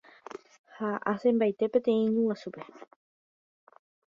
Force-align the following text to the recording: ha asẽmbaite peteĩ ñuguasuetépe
ha 0.75 0.89
asẽmbaite 1.11 1.65
peteĩ 1.73 1.99
ñuguasuetépe 2.13 2.73